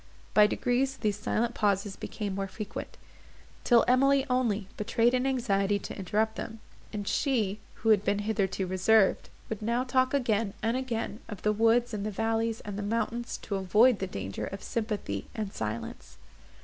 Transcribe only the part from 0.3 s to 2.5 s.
By degrees these silent pauses became more